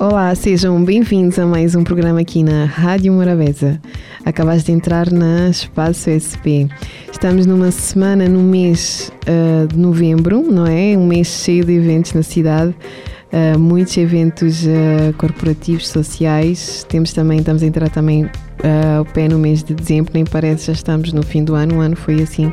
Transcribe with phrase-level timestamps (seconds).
[0.00, 3.80] Olá, sejam bem-vindos a mais um programa aqui na Rádio Morabeza.
[4.24, 6.70] Acabaste de entrar na Espaço SP.
[7.10, 10.96] Estamos numa semana, no mês uh, de novembro, não é?
[10.96, 12.76] Um mês cheio de eventos na cidade.
[13.32, 16.86] Uh, muitos eventos uh, corporativos, sociais.
[16.88, 18.30] Temos também, estamos a entrar também
[18.96, 21.78] ao pé no mês de dezembro, nem parece, já estamos no fim do ano.
[21.78, 22.52] O ano foi assim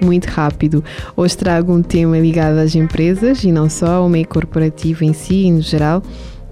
[0.00, 0.84] muito rápido.
[1.16, 5.50] Hoje trago um tema ligado às empresas e não só ao meio corporativo em si,
[5.50, 6.00] no geral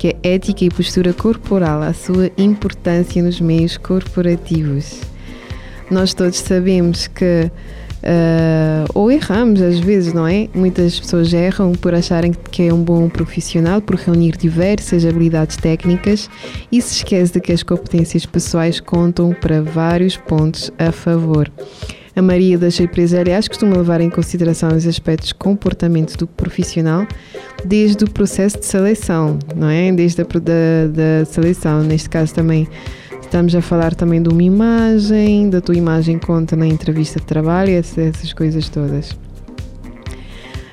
[0.05, 5.01] que é ética e postura corporal, a sua importância nos meios corporativos.
[5.91, 7.51] Nós todos sabemos que
[8.07, 10.47] Uh, ou erramos às vezes, não é?
[10.55, 16.29] Muitas pessoas erram por acharem que é um bom profissional, por reunir diversas habilidades técnicas
[16.71, 21.51] e se esquece de que as competências pessoais contam para vários pontos a favor.
[22.17, 27.07] A maioria das empresas, aliás, costuma levar em consideração os aspectos comportamento do profissional
[27.65, 29.91] desde o processo de seleção, não é?
[29.91, 31.83] Desde a da, da seleção.
[31.83, 32.69] Neste caso também
[33.21, 37.73] estamos a falar também de uma imagem, da tua imagem conta na entrevista de trabalho,
[37.73, 39.17] essas coisas todas.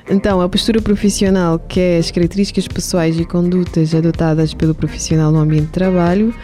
[0.08, 5.38] Então, a postura profissional, que é as características pessoais e condutas adotadas pelo profissional no
[5.38, 6.34] ambiente de trabalho,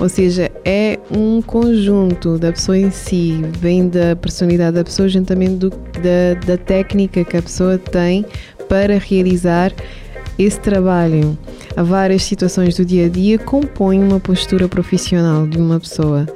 [0.00, 5.54] ou seja, é um conjunto da pessoa em si, vem da personalidade da pessoa, juntamente
[5.54, 8.26] do, da, da técnica que a pessoa tem
[8.68, 9.72] para realizar
[10.38, 11.38] esse trabalho.
[11.74, 16.26] Há várias situações do dia a dia compõem uma postura profissional de uma pessoa.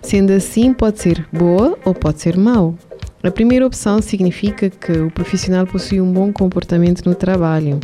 [0.00, 2.74] Sendo assim, pode ser boa ou pode ser mau.
[3.22, 7.78] A primeira opção significa que o profissional possui um bom comportamento no trabalho,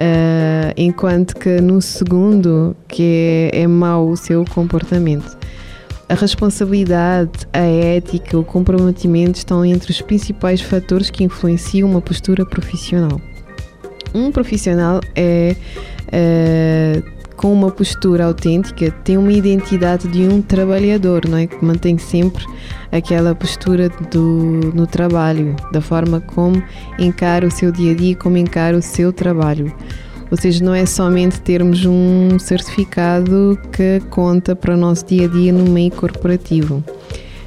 [0.00, 5.38] uh, enquanto que no segundo, que é, é mau o seu comportamento.
[6.08, 12.44] A responsabilidade, a ética, o comprometimento estão entre os principais fatores que influenciam uma postura
[12.44, 13.20] profissional.
[14.12, 15.54] Um profissional é,
[16.10, 17.00] é
[17.40, 21.46] com uma postura autêntica, tem uma identidade de um trabalhador, não é?
[21.46, 22.44] Que mantém sempre
[22.92, 26.62] aquela postura do, no trabalho, da forma como
[26.98, 29.74] encara o seu dia a dia, como encara o seu trabalho.
[30.30, 35.28] Ou seja, não é somente termos um certificado que conta para o nosso dia a
[35.28, 36.84] dia no meio corporativo.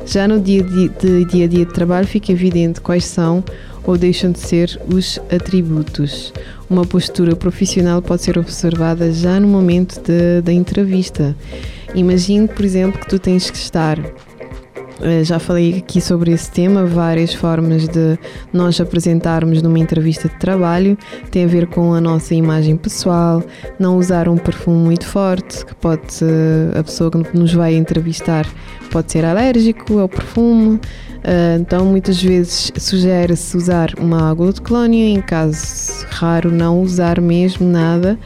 [0.07, 0.89] Já no dia, de,
[1.25, 3.43] dia a dia de trabalho fica evidente quais são
[3.83, 6.33] ou deixam de ser os atributos.
[6.73, 11.35] Uma postura profissional pode ser observada já no momento de, da entrevista.
[11.93, 13.99] Imagine, por exemplo, que tu tens que estar
[14.99, 18.17] eh, já falei aqui sobre esse tema, várias formas de
[18.51, 20.97] nós apresentarmos numa entrevista de trabalho.
[21.29, 23.43] Tem a ver com a nossa imagem pessoal,
[23.77, 26.01] não usar um perfume muito forte, que pode
[26.73, 28.47] a pessoa que nos vai entrevistar
[28.89, 30.79] pode ser alérgico ao perfume.
[31.23, 37.21] Uh, então, muitas vezes sugere-se usar uma água de colónia, em caso raro, não usar
[37.21, 38.19] mesmo nada,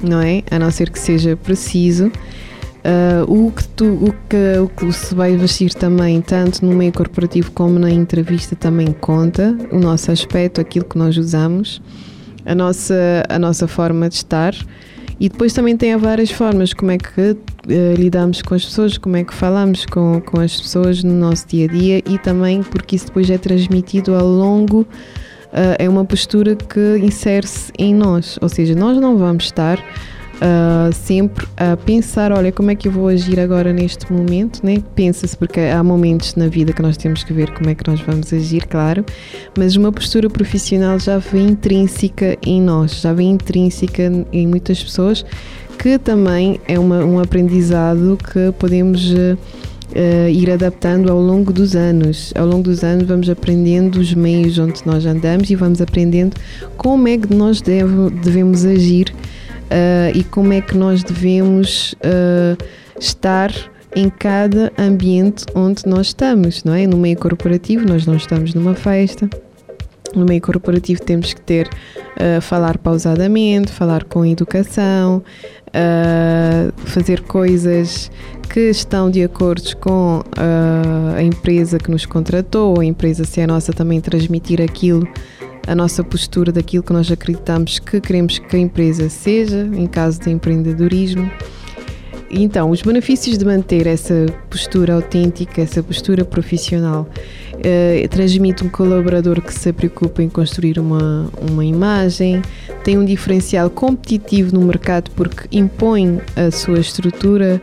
[0.00, 0.44] não é?
[0.48, 2.06] A não ser que seja preciso.
[2.06, 6.92] Uh, o, que tu, o, que, o que se vai vestir também, tanto no meio
[6.92, 9.56] corporativo como na entrevista, também conta.
[9.72, 11.82] O nosso aspecto, aquilo que nós usamos,
[12.44, 14.54] a nossa, a nossa forma de estar.
[15.18, 17.36] E depois também tem várias formas, como é que uh,
[17.96, 21.64] lidamos com as pessoas, como é que falamos com, com as pessoas no nosso dia
[21.64, 24.86] a dia e também porque isso depois é transmitido ao longo, uh,
[25.78, 29.82] é uma postura que insere-se em nós, ou seja, nós não vamos estar
[30.36, 34.82] uh, sempre a pensar, olha, como é que eu vou agir agora neste momento, né?
[34.94, 38.00] Pensa-se, porque há momentos na vida que nós temos que ver como é que nós
[38.00, 39.04] vamos agir, claro,
[39.56, 45.24] mas uma postura profissional já vem intrínseca em nós, já vem intrínseca em muitas pessoas,
[45.78, 49.10] que também é uma, um aprendizado que podemos.
[49.10, 49.36] Uh,
[49.94, 52.32] Uh, ir adaptando ao longo dos anos.
[52.34, 56.36] Ao longo dos anos vamos aprendendo os meios onde nós andamos e vamos aprendendo
[56.76, 59.14] como é que nós deve, devemos agir
[59.66, 62.62] uh, e como é que nós devemos uh,
[62.98, 63.52] estar
[63.94, 66.86] em cada ambiente onde nós estamos, não é?
[66.86, 69.28] No meio corporativo, nós não estamos numa festa.
[70.14, 75.22] No meio corporativo temos que ter uh, falar pausadamente, falar com educação,
[75.68, 78.10] uh, fazer coisas
[78.48, 83.46] que estão de acordo com uh, a empresa que nos contratou, a empresa se é
[83.46, 85.06] nossa também transmitir aquilo
[85.66, 90.20] a nossa postura daquilo que nós acreditamos que queremos que a empresa seja, em caso
[90.20, 91.30] de empreendedorismo.
[92.30, 97.08] então, os benefícios de manter essa postura autêntica, essa postura profissional,
[97.54, 102.42] uh, transmite um colaborador que se preocupa em construir uma, uma imagem,
[102.84, 107.60] tem um diferencial competitivo no mercado porque impõe a sua estrutura,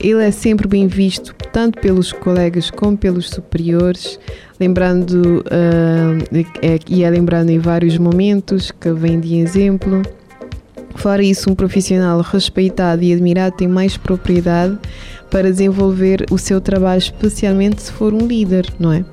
[0.00, 4.18] ele é sempre bem visto tanto pelos colegas como pelos superiores,
[4.58, 6.46] lembrando uh,
[6.88, 10.02] e é lembrando em vários momentos que vem de exemplo.
[10.94, 14.78] Fora isso, um profissional respeitado e admirado tem mais propriedade
[15.30, 19.04] para desenvolver o seu trabalho, especialmente se for um líder, não é?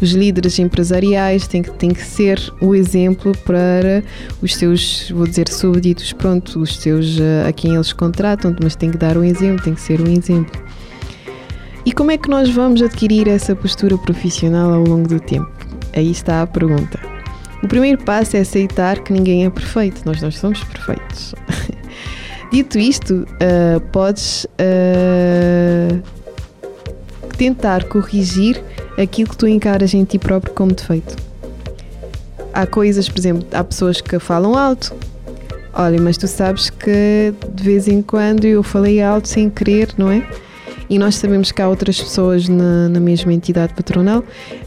[0.00, 4.02] Os líderes empresariais têm que, têm que ser o exemplo para
[4.40, 8.90] os seus, vou dizer, súbditos, pronto, os seus eh, a quem eles contratam, mas tem
[8.90, 10.65] que dar um exemplo, tem que ser um exemplo.
[11.86, 15.48] E como é que nós vamos adquirir essa postura profissional ao longo do tempo?
[15.94, 16.98] Aí está a pergunta.
[17.62, 21.32] O primeiro passo é aceitar que ninguém é perfeito, nós não somos perfeitos.
[22.50, 26.02] Dito isto, uh, podes uh,
[27.38, 28.60] tentar corrigir
[28.98, 31.14] aquilo que tu encaras em ti próprio como defeito.
[32.52, 34.92] Há coisas, por exemplo, há pessoas que falam alto.
[35.72, 40.10] Olha, mas tu sabes que de vez em quando eu falei alto sem querer, não
[40.10, 40.26] é?
[40.88, 44.22] E nós sabemos que há outras pessoas na, na mesma entidade patronal,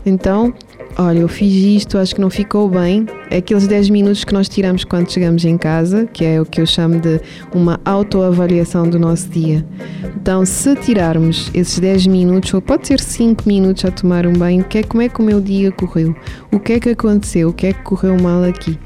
[0.06, 0.54] então
[0.98, 3.06] olha, eu fiz isto, acho que não ficou bem.
[3.36, 6.66] Aqueles 10 minutos que nós tiramos quando chegamos em casa, que é o que eu
[6.66, 7.22] chamo de
[7.54, 9.66] uma autoavaliação do nosso dia.
[10.16, 14.64] Então, se tirarmos esses 10 minutos, ou pode ser 5 minutos a tomar um banho,
[14.64, 16.16] que é, como é que o meu dia correu?
[16.52, 17.50] O que é que aconteceu?
[17.50, 18.78] O que é que correu mal aqui?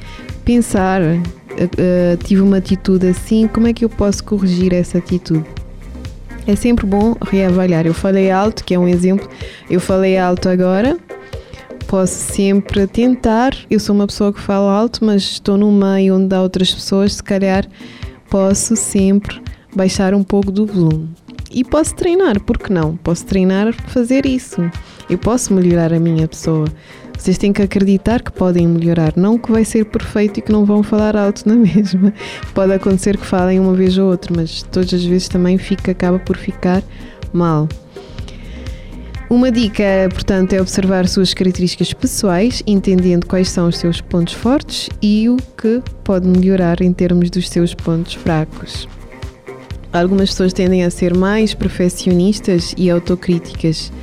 [0.46, 5.63] Pensar, uh, tive uma atitude assim, como é que eu posso corrigir essa atitude?
[6.46, 7.86] É sempre bom reavaliar.
[7.86, 9.30] Eu falei alto, que é um exemplo,
[9.70, 10.98] eu falei alto agora,
[11.88, 13.56] posso sempre tentar.
[13.70, 17.14] Eu sou uma pessoa que fala alto, mas estou no meio onde há outras pessoas,
[17.14, 17.66] se calhar
[18.30, 19.42] posso sempre
[19.76, 21.10] baixar um pouco do volume.
[21.52, 22.98] E posso treinar, porque não?
[22.98, 24.60] Posso treinar fazer isso.
[25.10, 26.66] Eu posso melhorar a minha pessoa.
[27.24, 30.66] Vocês têm que acreditar que podem melhorar, não que vai ser perfeito e que não
[30.66, 32.14] vão falar alto na mesma.
[32.54, 36.20] Pode acontecer que falem uma vez ou outra, mas todas as vezes também fica, acaba
[36.20, 36.84] por ficar
[37.32, 37.70] mal.
[39.30, 44.90] Uma dica, portanto, é observar suas características pessoais, entendendo quais são os seus pontos fortes
[45.02, 48.86] e o que pode melhorar em termos dos seus pontos fracos.
[49.94, 53.94] Algumas pessoas tendem a ser mais perfeccionistas e autocríticas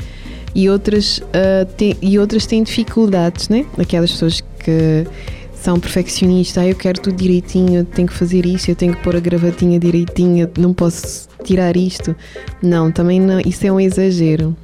[0.54, 3.64] e outras, uh, e outras têm dificuldades, né?
[3.78, 5.06] Aquelas pessoas que
[5.54, 9.02] são perfeccionistas, ah, eu quero tudo direitinho, eu tenho que fazer isto, eu tenho que
[9.02, 12.16] pôr a gravatinha direitinha, não posso tirar isto.
[12.62, 14.56] Não, também não, isso é um exagero.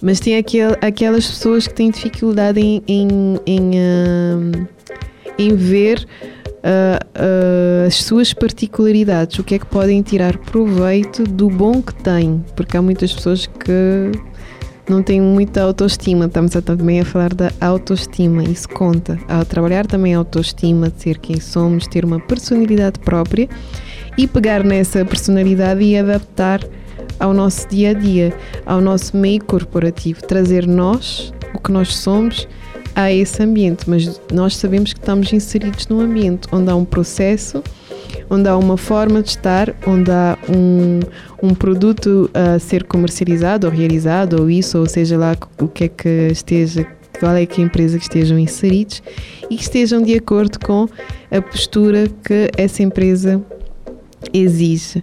[0.00, 3.08] Mas tem aquel, aquelas pessoas que têm dificuldade em, em,
[3.46, 4.68] em, uh,
[5.38, 6.06] em ver
[6.66, 11.94] uh, uh, as suas particularidades, o que é que podem tirar proveito do bom que
[11.94, 14.12] têm, porque há muitas pessoas que
[14.88, 16.26] não têm muita autoestima.
[16.26, 19.18] Estamos também a falar da autoestima, isso conta.
[19.28, 23.48] Ao trabalhar também a autoestima, de ser quem somos, ter uma personalidade própria
[24.16, 26.60] e pegar nessa personalidade e adaptar
[27.18, 28.34] ao nosso dia a dia,
[28.64, 32.46] ao nosso meio corporativo, trazer nós, o que nós somos,
[32.94, 33.88] a esse ambiente.
[33.88, 37.62] Mas nós sabemos que estamos inseridos num ambiente onde há um processo,
[38.28, 41.00] onde há uma forma de estar, onde há um,
[41.42, 45.88] um produto a ser comercializado ou realizado, ou isso, ou seja lá o que é
[45.88, 46.86] que esteja
[47.18, 49.02] qual é que a empresa que estejam inseridos
[49.50, 50.88] e que estejam de acordo com
[51.30, 53.42] a postura que essa empresa
[54.32, 55.02] exige.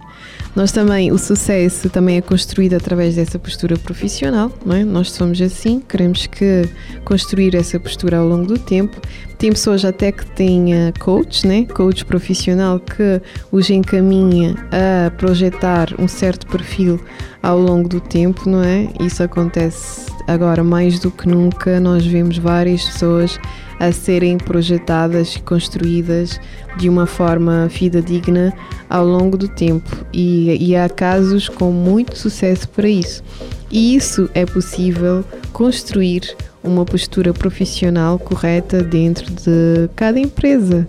[0.54, 4.84] Nós também, o sucesso também é construído através dessa postura profissional, não é?
[4.84, 6.68] Nós somos assim, queremos que
[7.04, 9.00] construir essa postura ao longo do tempo.
[9.36, 10.70] Tem pessoas até que têm
[11.00, 11.64] coach, né?
[11.66, 13.20] Coach profissional que
[13.50, 17.00] os encaminha a projetar um certo perfil
[17.42, 18.88] ao longo do tempo, não é?
[19.00, 21.80] Isso acontece agora mais do que nunca.
[21.80, 23.40] Nós vemos várias pessoas
[23.78, 26.40] a serem projetadas e construídas
[26.76, 28.52] de uma forma fidedigna
[28.88, 33.22] ao longo do tempo e, e há casos com muito sucesso para isso.
[33.70, 40.88] E isso é possível construir uma postura profissional correta dentro de cada empresa.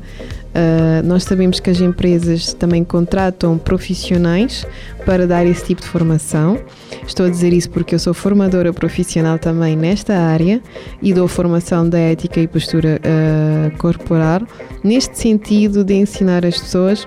[0.55, 4.65] Uh, nós sabemos que as empresas também contratam profissionais
[5.05, 6.57] para dar esse tipo de formação.
[7.05, 10.61] Estou a dizer isso porque eu sou formadora profissional também nesta área
[11.01, 14.41] e dou formação da ética e postura uh, corporal,
[14.81, 17.05] neste sentido de ensinar as pessoas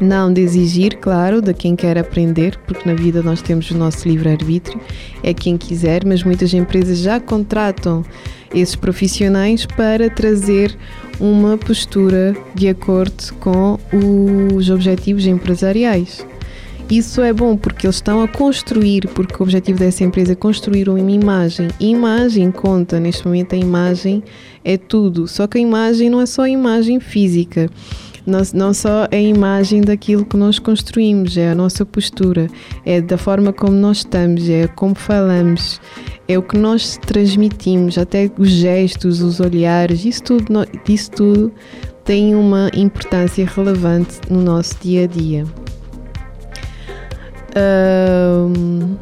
[0.00, 4.08] não de exigir, claro, de quem quer aprender, porque na vida nós temos o nosso
[4.08, 4.80] livre-arbítrio,
[5.22, 8.04] é quem quiser, mas muitas empresas já contratam
[8.54, 10.76] esses profissionais para trazer
[11.20, 13.78] uma postura de acordo com
[14.54, 16.24] os objetivos empresariais.
[16.90, 20.88] Isso é bom porque eles estão a construir, porque o objetivo dessa empresa é construir
[20.88, 21.68] uma imagem.
[21.78, 24.22] E imagem conta, neste momento a imagem
[24.64, 25.28] é tudo.
[25.28, 27.68] Só que a imagem não é só a imagem física.
[28.28, 32.46] Não, não só a imagem daquilo que nós construímos, é a nossa postura,
[32.84, 35.80] é da forma como nós estamos, é como falamos,
[36.28, 41.52] é o que nós transmitimos, até os gestos, os olhares, isso tudo, isso tudo
[42.04, 45.44] tem uma importância relevante no nosso dia a dia.
[47.56, 48.94] Um,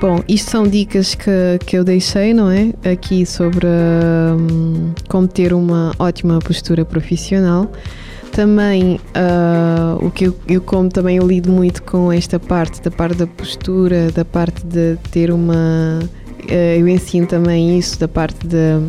[0.00, 2.72] bom, isto são dicas que, que eu deixei, não é?
[2.90, 7.70] Aqui sobre um, como ter uma ótima postura profissional.
[8.32, 12.90] Também uh, o que eu, eu, como também eu lido muito com esta parte, da
[12.90, 15.98] parte da postura, da parte de ter uma.
[16.44, 18.80] Uh, eu ensino também isso, da parte de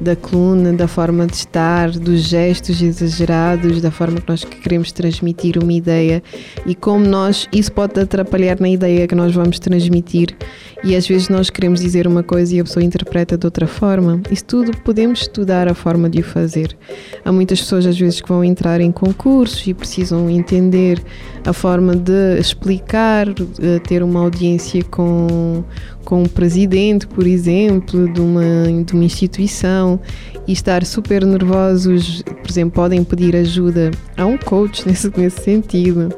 [0.00, 5.58] da coluna, da forma de estar, dos gestos exagerados, da forma que nós queremos transmitir
[5.62, 6.22] uma ideia
[6.66, 10.36] e como nós isso pode atrapalhar na ideia que nós vamos transmitir
[10.84, 14.20] e às vezes nós queremos dizer uma coisa e a pessoa interpreta de outra forma.
[14.30, 16.76] Isso tudo podemos estudar a forma de o fazer.
[17.24, 21.02] Há muitas pessoas às vezes que vão entrar em concursos e precisam entender
[21.44, 25.64] a forma de explicar, de ter uma audiência com
[26.08, 30.00] com o presidente, por exemplo, de uma, de uma instituição
[30.46, 36.08] e estar super nervosos, por exemplo, podem pedir ajuda a um coach nesse, nesse sentido.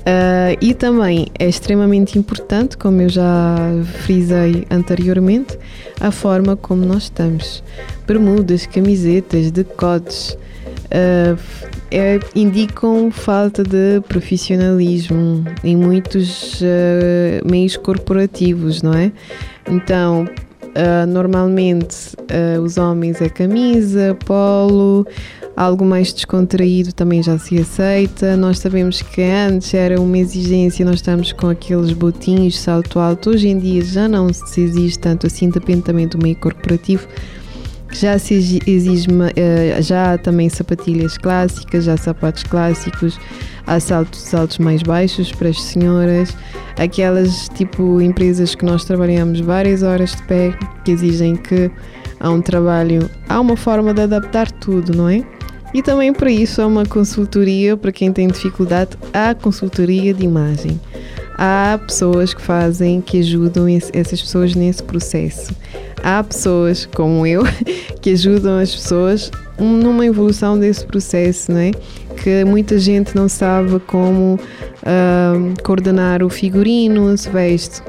[0.00, 3.56] Uh, e também é extremamente importante, como eu já
[4.02, 5.58] frisei anteriormente,
[5.98, 7.64] a forma como nós estamos.
[8.06, 10.36] Bermudas, camisetas, decotes,
[10.92, 11.38] uh,
[11.90, 19.10] é, indicam falta de profissionalismo em muitos uh, meios corporativos, não é?
[19.68, 21.96] Então, uh, normalmente
[22.62, 25.06] os homens é camisa, polo,
[25.56, 28.36] algo mais descontraído também já se aceita.
[28.36, 33.30] Nós sabemos que antes era uma exigência, nós estamos com aqueles botinhos, salto alto.
[33.30, 37.06] Hoje em dia já não se exige tanto assim, independentemente do meio corporativo
[37.92, 38.34] já se
[38.66, 43.18] exige, eh, já há também sapatilhas clássicas, já sapatos clássicos,
[43.66, 46.36] há saltos, saltos mais baixos para as senhoras,
[46.78, 51.70] aquelas tipo empresas que nós trabalhamos várias horas de pé, que exigem que
[52.18, 55.22] há um trabalho, há uma forma de adaptar tudo, não é?
[55.74, 60.78] E também para isso há uma consultoria, para quem tem dificuldade, há consultoria de imagem.
[61.44, 65.52] Há pessoas que fazem, que ajudam essas pessoas nesse processo
[66.02, 67.42] há pessoas como eu
[68.02, 71.70] que ajudam as pessoas numa evolução desse processo, né?
[72.22, 77.80] Que muita gente não sabe como uh, coordenar o figurino, se veste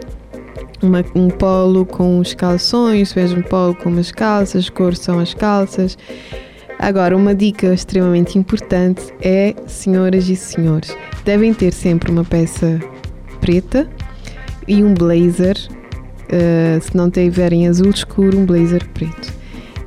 [0.82, 5.20] uma, um polo com os calções, se veste um polo com umas calças, cores são
[5.20, 5.98] as calças.
[6.78, 12.80] Agora, uma dica extremamente importante é, senhoras e senhores, devem ter sempre uma peça
[13.44, 13.90] preta
[14.66, 19.34] e um blazer uh, se não tiverem azul escuro, um blazer preto.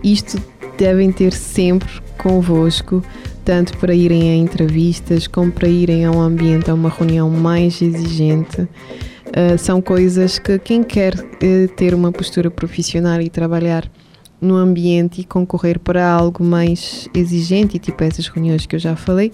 [0.04, 0.38] Isto
[0.76, 3.02] devem ter sempre convosco,
[3.46, 7.80] tanto para irem a entrevistas como para irem a um ambiente, a uma reunião mais
[7.80, 8.60] exigente.
[8.60, 13.90] Uh, são coisas que quem quer uh, ter uma postura profissional e trabalhar
[14.38, 19.32] no ambiente e concorrer para algo mais exigente, tipo essas reuniões que eu já falei,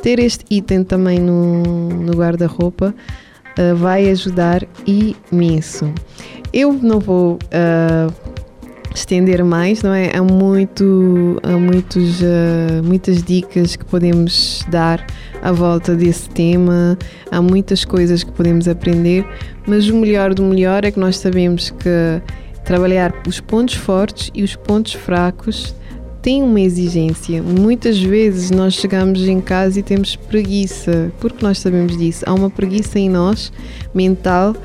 [0.00, 2.94] ter este item também no, no guarda-roupa
[3.58, 5.92] uh, vai ajudar imenso.
[6.52, 8.14] Eu não vou uh,
[8.94, 10.16] estender mais, não é?
[10.16, 15.04] Há, muito, há muitos, uh, muitas dicas que podemos dar
[15.42, 16.96] à volta desse tema,
[17.30, 19.26] há muitas coisas que podemos aprender,
[19.66, 22.22] mas o melhor do melhor é que nós sabemos que
[22.64, 25.74] trabalhar os pontos fortes e os pontos fracos
[26.24, 27.42] tem uma exigência.
[27.42, 32.24] Muitas vezes nós chegamos em casa e temos preguiça, porque nós sabemos disso.
[32.26, 33.52] Há uma preguiça em nós,
[33.94, 34.56] mental,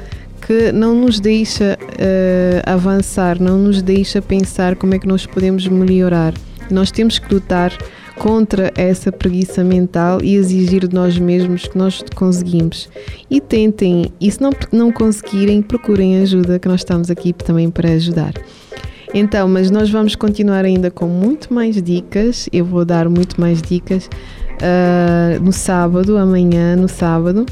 [0.48, 5.68] que não nos deixa uh, avançar, não nos deixa pensar como é que nós podemos
[5.68, 6.34] melhorar.
[6.72, 7.78] Nós temos que lutar
[8.16, 12.90] contra essa preguiça mental e exigir de nós mesmos que nós conseguimos.
[13.30, 17.90] E tentem, e se não, não conseguirem, procurem ajuda, que nós estamos aqui também para
[17.90, 18.32] ajudar.
[19.14, 22.48] Então, mas nós vamos continuar ainda com muito mais dicas.
[22.54, 27.44] Eu vou dar muito mais dicas uh, no sábado, amanhã, no sábado,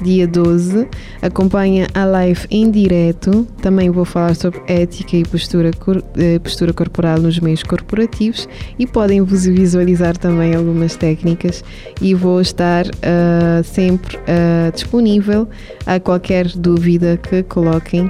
[0.00, 0.86] dia 12.
[1.20, 3.44] Acompanha a live em direto.
[3.60, 5.72] Também vou falar sobre ética e postura,
[6.16, 8.48] eh, postura corporal nos meios corporativos
[8.78, 11.64] e podem visualizar também algumas técnicas.
[12.00, 15.48] E vou estar uh, sempre uh, disponível
[15.84, 18.08] a qualquer dúvida que coloquem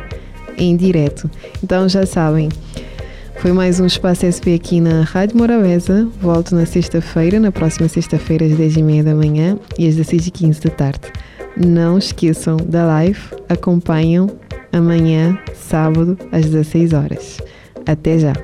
[0.59, 1.31] em direto.
[1.65, 2.51] Então já sabem.
[3.41, 6.07] Foi mais um Espaço SP aqui na Rádio Morabeza.
[6.21, 11.01] Volto na sexta-feira, na próxima sexta-feira, às 10h30 da manhã e às 16h15 da tarde.
[11.57, 13.19] Não esqueçam da live,
[13.49, 14.29] acompanham
[14.71, 17.39] amanhã, sábado, às 16 horas.
[17.87, 18.35] Até já!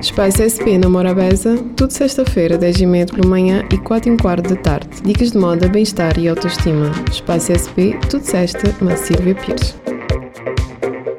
[0.00, 4.88] Espaço SP na Morabeza, tudo sexta-feira, 10h30 pela manhã e 4 h quarto da tarde.
[5.04, 6.90] Dicas de moda, bem-estar e autoestima.
[7.08, 9.76] Espaço SP, tudo sexta, na Silvia Pires.